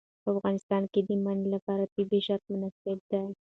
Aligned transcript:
په 0.23 0.29
افغانستان 0.35 0.83
کې 0.91 1.01
د 1.07 1.09
منی 1.25 1.47
لپاره 1.55 1.83
طبیعي 1.95 2.19
شرایط 2.27 2.43
مناسب 2.51 2.97
دي. 3.11 3.21